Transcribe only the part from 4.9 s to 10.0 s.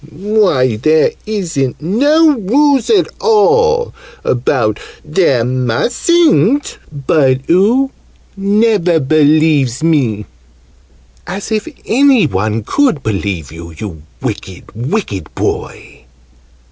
'There mustn't'! But oo never believes